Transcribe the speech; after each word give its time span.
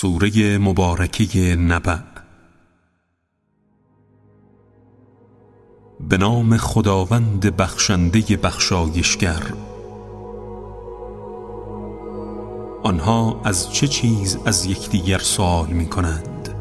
سوره 0.00 0.58
مبارکه 0.58 1.56
نبع 1.56 1.96
به 6.08 6.16
نام 6.16 6.56
خداوند 6.56 7.56
بخشنده 7.56 8.36
بخشایشگر. 8.36 9.42
آنها 12.82 13.40
از 13.44 13.72
چه 13.72 13.88
چیز 13.88 14.38
از 14.44 14.66
یکدیگر 14.66 15.18
سوال 15.18 15.66
می 15.66 15.86
کنند 15.86 16.54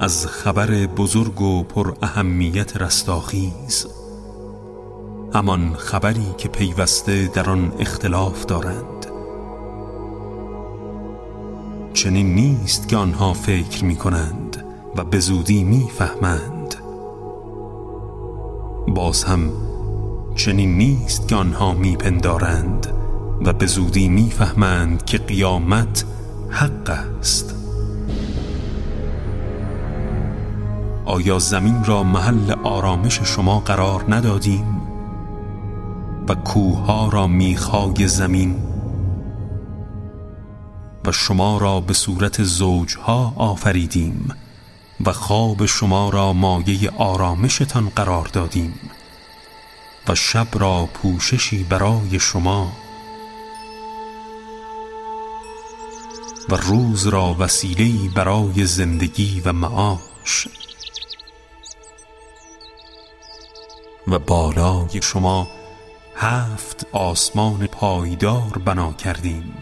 از 0.00 0.26
خبر 0.26 0.86
بزرگ 0.86 1.40
و 1.40 1.62
پر 1.62 1.94
اهمیت 2.02 2.76
رستاخیز. 2.76 3.86
همان 5.34 5.74
خبری 5.74 6.34
که 6.38 6.48
پیوسته 6.48 7.30
در 7.34 7.50
آن 7.50 7.72
اختلاف 7.78 8.46
دارند. 8.46 9.09
چنین 11.94 12.34
نیست 12.34 12.88
که 12.88 12.96
آنها 12.96 13.32
فکر 13.32 13.84
می 13.84 13.96
کنند 13.96 14.64
و 14.96 15.04
به 15.04 15.20
زودی 15.20 15.64
می 15.64 15.88
فهمند 15.98 16.74
باز 18.88 19.24
هم 19.24 19.50
چنین 20.34 20.78
نیست 20.78 21.28
که 21.28 21.36
آنها 21.36 21.74
می 21.74 21.96
پندارند 21.96 22.86
و 23.44 23.52
به 23.52 23.66
زودی 23.66 24.08
می 24.08 24.30
فهمند 24.30 25.04
که 25.04 25.18
قیامت 25.18 26.04
حق 26.50 26.90
است. 26.90 27.54
آیا 31.04 31.38
زمین 31.38 31.84
را 31.84 32.02
محل 32.02 32.52
آرامش 32.64 33.20
شما 33.22 33.60
قرار 33.60 34.04
ندادیم؟ 34.08 34.80
و 36.28 36.34
کوه 36.34 37.10
را 37.10 37.26
میخای 37.26 38.08
زمین 38.08 38.69
شما 41.12 41.58
را 41.58 41.80
به 41.80 41.92
صورت 41.94 42.42
زوجها 42.42 43.34
آفریدیم 43.36 44.34
و 45.04 45.12
خواب 45.12 45.66
شما 45.66 46.08
را 46.10 46.32
مایه 46.32 46.90
آرامشتان 46.90 47.88
قرار 47.88 48.26
دادیم 48.26 48.80
و 50.08 50.14
شب 50.14 50.48
را 50.52 50.88
پوششی 50.94 51.64
برای 51.64 52.20
شما 52.20 52.72
و 56.48 56.54
روز 56.54 57.06
را 57.06 57.36
وسیله‌ای 57.38 58.08
برای 58.14 58.66
زندگی 58.66 59.40
و 59.40 59.52
معاش 59.52 60.48
و 64.06 64.18
بالای 64.18 65.02
شما 65.02 65.48
هفت 66.16 66.86
آسمان 66.92 67.66
پایدار 67.66 68.62
بنا 68.64 68.92
کردیم. 68.92 69.54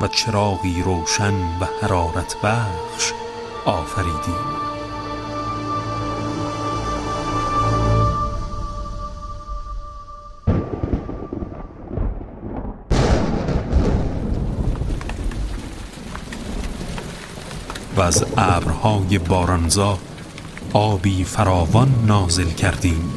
و 0.00 0.08
چراغی 0.08 0.82
روشن 0.82 1.34
و 1.34 1.66
حرارت 1.82 2.36
بخش 2.42 3.12
آفریدیم 3.64 4.60
و 17.96 18.00
از 18.00 18.24
ابرهای 18.36 19.18
بارانزا 19.18 19.98
آبی 20.72 21.24
فراوان 21.24 21.94
نازل 22.06 22.50
کردیم. 22.50 23.12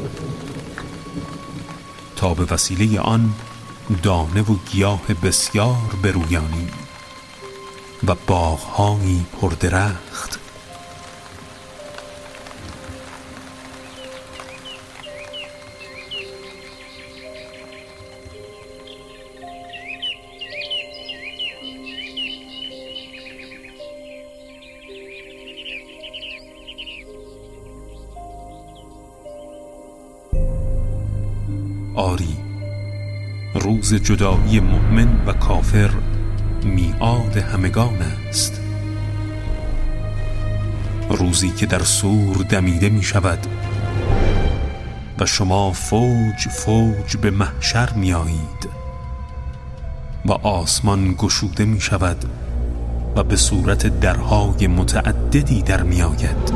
تا 2.16 2.34
به 2.34 2.54
وسیله 2.54 3.00
آن 3.00 3.34
دانه 4.04 4.42
و 4.42 4.56
گیاه 4.72 5.02
بسیار 5.24 5.96
برویانیم 6.04 6.72
و 8.08 8.16
باغهایی 8.28 9.26
پردرخت. 9.42 10.40
آری 31.96 32.53
روز 33.56 33.94
جدایی 33.94 34.60
مؤمن 34.60 35.08
و 35.28 35.34
کافر 35.34 35.90
میعاد 36.64 37.38
همگان 37.38 37.98
است. 38.30 38.62
روزی 41.10 41.50
که 41.50 41.66
در 41.66 41.84
سور 41.84 42.36
دمیده 42.50 42.90
می 42.90 43.04
شود 43.04 43.48
و 45.20 45.26
شما 45.26 45.72
فوج 45.72 46.48
فوج 46.50 47.18
به 47.18 47.32
محشر 47.32 47.94
می 47.94 48.14
آیید 48.14 48.70
و 50.26 50.32
آسمان 50.32 51.16
گشوده 51.18 51.66
می 51.66 51.82
شود 51.82 52.26
و 53.16 53.24
به 53.24 53.36
صورت 53.36 54.00
درهای 54.00 54.68
متعددی 54.68 55.62
در 55.62 55.84
می 55.84 56.02
آید 56.02 56.54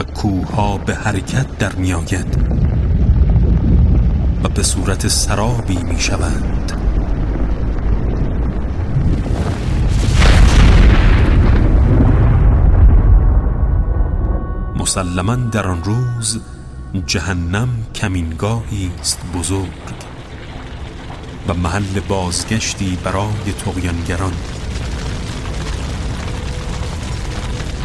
و 0.00 0.04
کوها 0.14 0.78
به 0.78 0.94
حرکت 0.94 1.58
در 1.58 1.74
می 1.74 1.92
آید 1.92 2.75
به 4.48 4.62
صورت 4.62 5.08
سرابی 5.08 5.76
می 5.76 6.00
شوند 6.00 6.72
مسلما 14.76 15.34
در 15.36 15.66
آن 15.68 15.84
روز 15.84 16.40
جهنم 17.06 17.68
کمینگاهی 17.94 18.90
است 19.00 19.20
بزرگ 19.34 19.68
و 21.48 21.54
محل 21.54 22.00
بازگشتی 22.08 22.98
برای 23.04 23.52
تقیانگران 23.64 24.32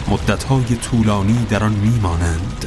مدتهای 0.07 0.75
طولانی 0.75 1.45
در 1.49 1.63
آن 1.63 1.71
میمانند. 1.73 2.65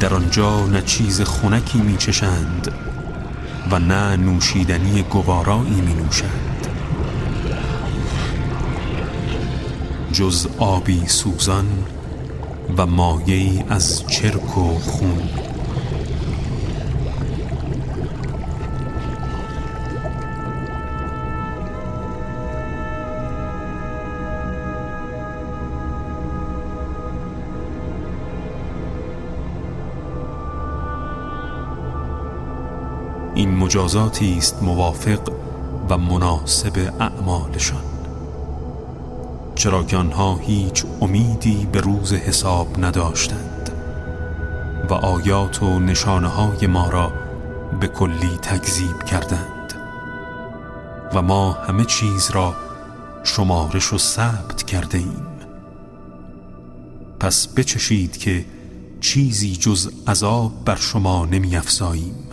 در 0.00 0.14
آنجا 0.14 0.66
نه 0.66 0.82
چیز 0.82 1.20
خونکی 1.20 1.78
می 1.78 1.96
چشند 1.96 2.72
و 3.70 3.78
نه 3.78 4.16
نوشیدنی 4.16 5.02
گوارایی 5.02 5.80
می 5.80 5.94
نوشند 5.94 6.66
جز 10.12 10.46
آبی 10.58 11.02
سوزان 11.06 11.66
و 12.76 12.86
مایه 12.86 13.64
از 13.68 14.06
چرک 14.06 14.58
و 14.58 14.78
خون. 14.78 15.45
این 33.46 33.56
مجازاتی 33.56 34.38
است 34.38 34.62
موافق 34.62 35.20
و 35.88 35.98
مناسب 35.98 36.92
اعمالشان. 37.00 37.82
چرا 39.54 39.82
که 39.82 39.96
آنها 39.96 40.36
هیچ 40.36 40.84
امیدی 41.00 41.68
به 41.72 41.80
روز 41.80 42.12
حساب 42.12 42.84
نداشتند 42.84 43.70
و 44.90 44.94
آیات 44.94 45.62
و 45.62 45.78
نشانه 45.78 46.28
های 46.28 46.66
ما 46.66 46.88
را 46.88 47.12
به 47.80 47.88
کلی 47.88 48.36
تکذیب 48.42 49.02
کردند 49.02 49.74
و 51.14 51.22
ما 51.22 51.52
همه 51.52 51.84
چیز 51.84 52.30
را 52.30 52.54
شمارش 53.24 53.92
و 53.92 53.98
ثبت 53.98 54.62
کرده 54.62 54.98
ایم. 54.98 55.26
پس 57.20 57.48
بچشید 57.48 58.16
که 58.16 58.44
چیزی 59.00 59.56
جز 59.56 59.90
عذاب 60.06 60.52
بر 60.64 60.76
شما 60.76 61.26
نمی 61.26 61.56
افزاییم 61.56 62.25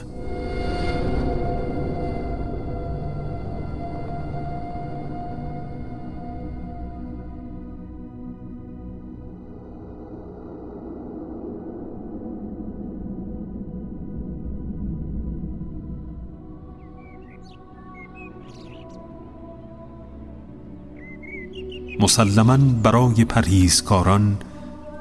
مسلما 21.99 22.57
برای 22.57 23.25
پرهیزکاران 23.25 24.37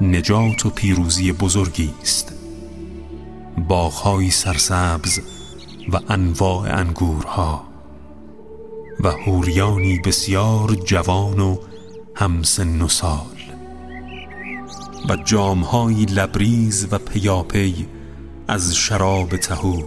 نجات 0.00 0.66
و 0.66 0.70
پیروزی 0.70 1.32
بزرگی 1.32 1.90
است. 2.02 2.32
باغهایی 3.68 4.30
سرسبز 4.30 5.20
و 5.92 5.98
انواع 6.08 6.78
انگورها 6.78 7.64
و 9.00 9.08
هوریانی 9.10 9.98
بسیار 9.98 10.74
جوان 10.74 11.40
و 11.40 11.56
همسن 12.14 12.82
و 12.82 12.88
سال 12.88 13.36
و 15.08 15.16
جامهایی 15.16 16.04
لبریز 16.04 16.88
و 16.90 16.98
پیاپی 16.98 17.86
از 18.48 18.76
شراب 18.76 19.36
تهور 19.36 19.84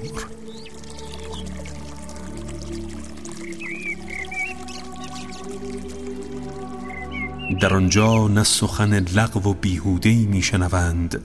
در 7.60 7.74
آنجا 7.74 8.28
نه 8.28 8.44
سخن 8.44 9.00
لغو 9.00 9.50
و 9.50 9.54
بیهودهی 9.54 10.26
میشنوند 10.26 11.22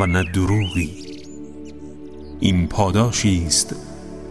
و 0.00 0.06
نه 0.06 0.22
دروغی. 0.32 0.90
این 2.40 2.68
پاداشی 2.68 3.44
است 3.46 3.76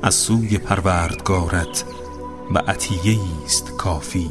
از 0.04 0.16
سوی 0.16 0.58
پروردگارت 0.58 1.84
و 2.56 2.60
عطیه 2.68 3.20
است 3.46 3.72
کافی. 3.78 4.30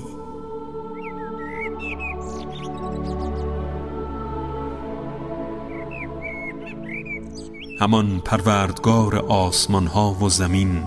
همان 7.81 8.21
پروردگار 8.21 9.17
آسمان 9.19 9.87
ها 9.87 10.13
و 10.13 10.29
زمین 10.29 10.83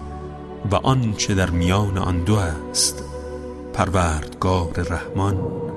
و 0.72 0.76
آنچه 0.76 1.36
در 1.36 1.50
میان 1.50 1.98
آن 1.98 2.24
دو 2.24 2.36
است 2.36 3.04
پروردگار 3.74 4.72
رحمان. 4.72 5.71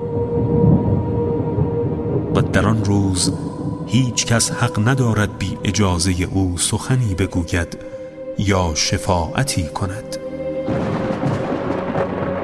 در 2.55 2.67
آن 2.67 2.85
روز 2.85 3.33
هیچ 3.87 4.25
کس 4.25 4.51
حق 4.51 4.87
ندارد 4.89 5.37
بی 5.37 5.57
اجازه 5.63 6.27
او 6.31 6.57
سخنی 6.57 7.15
بگوید 7.15 7.77
یا 8.37 8.71
شفاعتی 8.75 9.63
کند. 9.63 10.17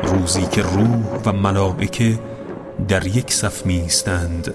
روزی 0.03 0.45
که 0.45 0.61
روح 0.61 1.21
و 1.25 1.31
ملائکه 1.31 2.19
در 2.87 3.07
یک 3.07 3.33
صف 3.33 3.65
میستند 3.65 4.53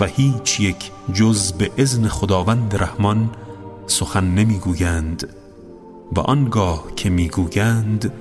و 0.00 0.04
هیچ 0.04 0.60
یک 0.60 0.90
جز 1.12 1.52
به 1.52 1.70
اذن 1.76 2.08
خداوند 2.08 2.76
رحمان 2.76 3.30
سخن 3.86 4.24
نمی‌گویند 4.24 5.28
و 6.16 6.20
آنگاه 6.20 6.84
که 6.96 7.10
می‌گویند 7.10 8.12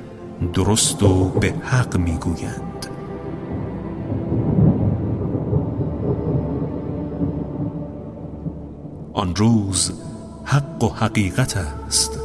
درست 0.53 1.03
و 1.03 1.29
به 1.29 1.53
حق 1.63 1.97
می‌گویند. 1.97 2.91
روز 9.36 9.92
حق 10.45 10.83
و 10.83 10.89
حقیقت 10.89 11.57
است. 11.57 12.19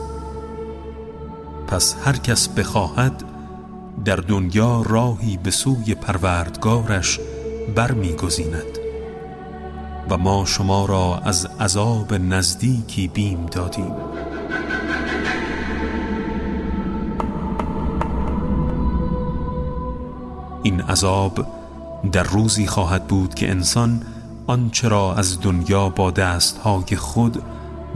پس 1.67 1.97
هر 2.05 2.17
کس 2.17 2.49
بخواهد 2.49 3.23
در 4.05 4.17
دنیا 4.17 4.83
راهی 4.87 5.37
به 5.37 5.51
سوی 5.51 5.95
پروردگارش 5.95 7.21
برمیگزیند 7.75 8.79
و 10.11 10.17
ما 10.17 10.45
شما 10.45 10.85
را 10.85 11.19
از 11.25 11.47
عذاب 11.61 12.15
نزدیکی 12.15 13.09
بیم 13.09 13.47
دادیم. 13.47 13.95
این 20.63 20.81
عذاب 20.81 21.47
در 22.13 22.23
روزی 22.23 22.67
خواهد 22.67 23.07
بود 23.07 23.35
که 23.35 23.51
انسان 23.51 24.03
آنچه 24.47 24.89
را 24.89 25.15
از 25.15 25.41
دنیا 25.41 25.89
با 25.89 26.11
دستهای 26.11 26.97
خود 26.97 27.43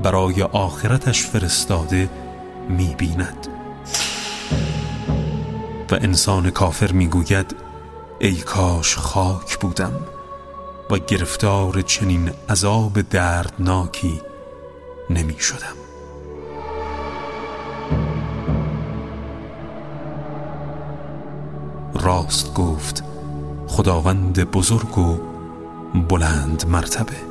برای 0.03 0.43
آخرتش 0.43 1.27
فرستاده 1.27 2.11
می‌بیند. 2.69 3.47
و 5.91 5.95
انسان 5.95 6.51
کافر 6.51 6.93
می‌گوید 6.93 7.57
ای 8.21 8.35
کاش 8.35 8.97
خاک 8.97 9.59
بودم 9.59 9.93
و 10.91 10.99
گرفتار 10.99 11.81
چنین 11.81 12.31
عذاب 12.49 13.01
دردناکی 13.01 14.21
نمی 15.11 15.39
شدم 15.39 15.77
راست 21.95 22.55
گفت 22.55 23.05
خداوند 23.67 24.51
بزرگ 24.51 24.99
و 24.99 25.30
بلند 25.95 26.65
مرتبه. 26.69 27.30